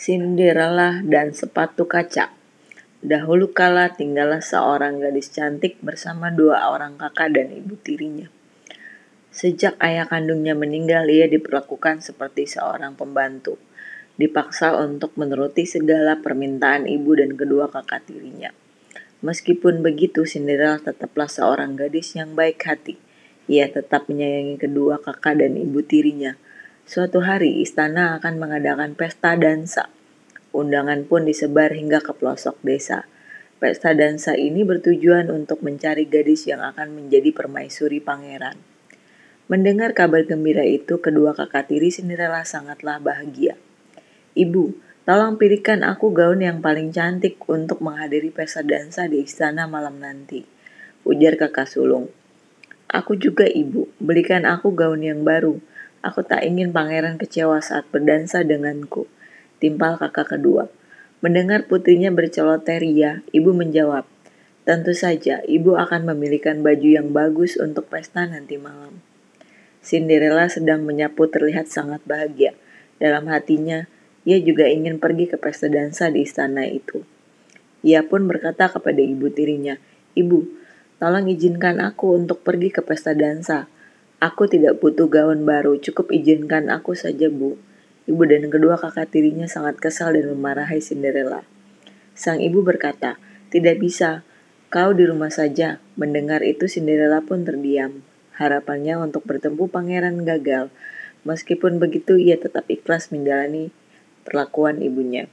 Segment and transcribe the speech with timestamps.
[0.00, 2.32] Cinderella dan sepatu kaca.
[3.04, 8.24] Dahulu kala tinggallah seorang gadis cantik bersama dua orang kakak dan ibu tirinya.
[9.28, 13.60] Sejak ayah kandungnya meninggal, ia diperlakukan seperti seorang pembantu.
[14.16, 18.56] Dipaksa untuk menuruti segala permintaan ibu dan kedua kakak tirinya.
[19.20, 22.96] Meskipun begitu, Cinderella tetaplah seorang gadis yang baik hati.
[23.52, 26.40] Ia tetap menyayangi kedua kakak dan ibu tirinya
[26.90, 29.86] Suatu hari istana akan mengadakan pesta dansa.
[30.50, 33.06] Undangan pun disebar hingga ke pelosok desa.
[33.62, 38.58] Pesta dansa ini bertujuan untuk mencari gadis yang akan menjadi permaisuri pangeran.
[39.46, 43.54] Mendengar kabar gembira itu, kedua kakak tiri Cinderella sangatlah bahagia.
[44.34, 44.74] Ibu,
[45.06, 50.42] tolong pilihkan aku gaun yang paling cantik untuk menghadiri pesta dansa di istana malam nanti.
[51.06, 52.10] Ujar kakak sulung.
[52.90, 55.69] Aku juga ibu, belikan aku gaun yang baru
[56.00, 59.04] Aku tak ingin pangeran kecewa saat berdansa denganku.
[59.60, 60.72] Timpal kakak kedua.
[61.20, 64.08] Mendengar putrinya berceloteh ria, ibu menjawab,
[64.60, 69.00] Tentu saja, ibu akan memilihkan baju yang bagus untuk pesta nanti malam.
[69.80, 72.52] Cinderella sedang menyapu terlihat sangat bahagia.
[73.00, 73.88] Dalam hatinya,
[74.28, 77.00] ia juga ingin pergi ke pesta dansa di istana itu.
[77.80, 79.80] Ia pun berkata kepada ibu tirinya,
[80.12, 80.44] Ibu,
[81.00, 83.64] tolong izinkan aku untuk pergi ke pesta dansa.
[84.20, 87.56] Aku tidak butuh gaun baru, cukup izinkan aku saja, Bu.
[88.04, 91.40] Ibu dan kedua kakak tirinya sangat kesal dan memarahi Cinderella.
[92.12, 93.16] Sang ibu berkata,
[93.48, 94.20] "Tidak bisa,
[94.68, 98.04] kau di rumah saja." Mendengar itu Cinderella pun terdiam.
[98.36, 100.68] Harapannya untuk bertemu pangeran gagal.
[101.24, 103.72] Meskipun begitu, ia tetap ikhlas menjalani
[104.28, 105.32] perlakuan ibunya.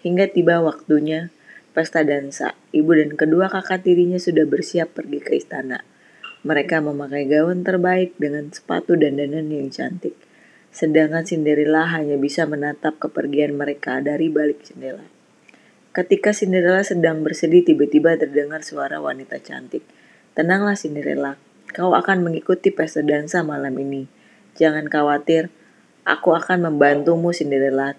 [0.00, 1.28] Hingga tiba waktunya
[1.76, 2.56] pesta dansa.
[2.72, 5.84] Ibu dan kedua kakak tirinya sudah bersiap pergi ke istana.
[6.44, 10.12] Mereka memakai gaun terbaik dengan sepatu dan dandan yang cantik.
[10.68, 15.08] Sedangkan Cinderella hanya bisa menatap kepergian mereka dari balik jendela.
[15.94, 19.86] Ketika Cinderella sedang bersedih, tiba-tiba terdengar suara wanita cantik.
[20.34, 21.38] Tenanglah Cinderella,
[21.70, 24.10] kau akan mengikuti pesta dansa malam ini.
[24.58, 25.54] Jangan khawatir,
[26.02, 27.94] aku akan membantumu Cinderella.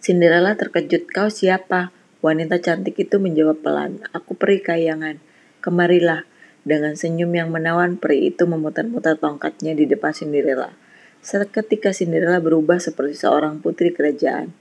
[0.00, 1.92] Cinderella terkejut, kau siapa?
[2.24, 5.20] Wanita cantik itu menjawab pelan, aku peri kayangan.
[5.60, 6.24] Kemarilah,
[6.64, 10.72] dengan senyum yang menawan, peri itu memutar-mutar tongkatnya di depan Cinderella.
[11.20, 14.56] Seketika Cinderella berubah seperti seorang putri kerajaan.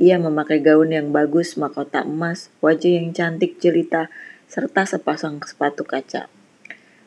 [0.00, 4.08] Ia memakai gaun yang bagus, mahkota emas, wajah yang cantik jelita,
[4.48, 6.32] serta sepasang sepatu kaca.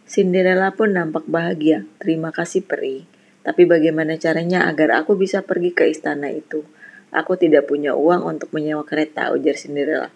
[0.06, 1.90] Cinderella pun nampak bahagia.
[1.98, 3.10] Terima kasih peri.
[3.42, 6.62] Tapi bagaimana caranya agar aku bisa pergi ke istana itu?
[7.10, 10.14] Aku tidak punya uang untuk menyewa kereta, ujar Cinderella.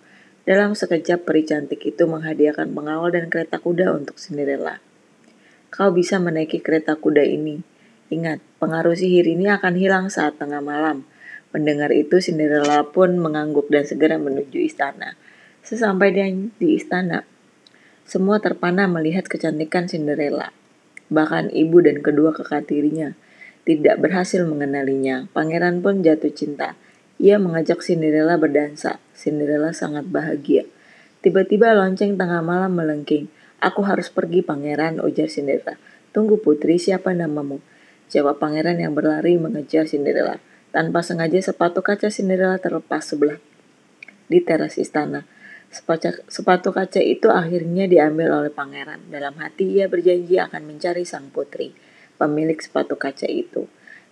[0.50, 4.82] Dalam sekejap peri cantik itu menghadiahkan pengawal dan kereta kuda untuk Cinderella.
[5.70, 7.62] Kau bisa menaiki kereta kuda ini.
[8.10, 11.06] Ingat, pengaruh sihir ini akan hilang saat tengah malam.
[11.54, 15.14] Mendengar itu Cinderella pun mengangguk dan segera menuju istana.
[15.62, 16.18] Sesampai
[16.58, 17.30] di istana,
[18.10, 20.50] semua terpana melihat kecantikan Cinderella.
[21.14, 23.14] Bahkan ibu dan kedua kakak tirinya
[23.70, 25.30] tidak berhasil mengenalinya.
[25.30, 26.74] Pangeran pun jatuh cinta.
[27.20, 29.04] Ia mengajak Cinderella berdansa.
[29.12, 30.64] Cinderella sangat bahagia.
[31.20, 33.28] Tiba-tiba lonceng tengah malam melengking.
[33.60, 35.76] Aku harus pergi pangeran, ujar Cinderella.
[36.16, 37.60] Tunggu putri, siapa namamu?
[38.08, 40.40] Jawab pangeran yang berlari mengejar Cinderella.
[40.72, 43.36] Tanpa sengaja sepatu kaca Cinderella terlepas sebelah
[44.30, 45.26] di teras istana.
[45.70, 49.02] Sepatu, sepatu kaca itu akhirnya diambil oleh pangeran.
[49.12, 51.76] Dalam hati ia berjanji akan mencari sang putri,
[52.16, 53.68] pemilik sepatu kaca itu.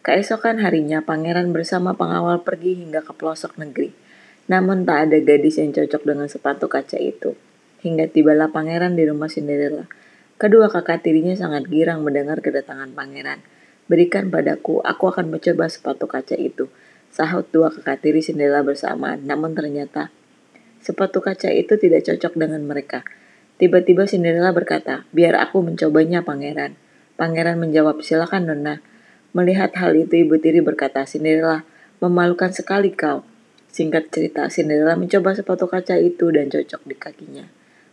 [0.07, 3.91] Keesokan harinya, pangeran bersama pengawal pergi hingga ke pelosok negeri.
[4.47, 7.35] Namun tak ada gadis yang cocok dengan sepatu kaca itu.
[7.83, 9.83] Hingga tibalah pangeran di rumah Cinderella.
[10.39, 13.43] Kedua kakak tirinya sangat girang mendengar kedatangan pangeran.
[13.91, 16.71] Berikan padaku, aku akan mencoba sepatu kaca itu.
[17.11, 20.07] Sahut dua kakak tiri Cinderella bersamaan, namun ternyata
[20.79, 23.03] sepatu kaca itu tidak cocok dengan mereka.
[23.59, 26.79] Tiba-tiba Cinderella berkata, biar aku mencobanya pangeran.
[27.19, 28.79] Pangeran menjawab, silakan nona.
[29.35, 31.65] Melihat hal itu, ibu tiri berkata, Cinderella,
[32.03, 33.25] memalukan sekali kau.
[33.67, 37.45] Singkat cerita, Cinderella mencoba sepatu kaca itu dan cocok di kakinya.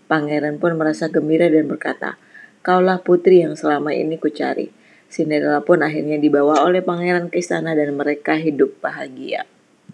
[0.07, 2.21] Pangeran pun merasa gembira dan berkata,
[2.65, 4.73] Kaulah putri yang selama ini kucari.
[5.13, 9.45] Cinderella pun akhirnya dibawa oleh pangeran ke istana dan mereka hidup bahagia.